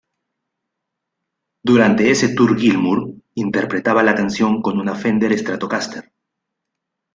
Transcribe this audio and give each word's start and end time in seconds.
Durante 1.61 2.09
ese 2.09 2.33
tour 2.33 2.57
Gilmour 2.57 3.13
interpretaba 3.35 4.01
la 4.01 4.15
canción 4.15 4.59
con 4.63 4.79
una 4.79 4.95
Fender 4.95 5.31
Stratocaster. 5.37 6.11